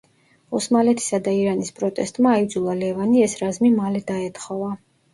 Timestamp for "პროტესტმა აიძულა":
1.81-2.77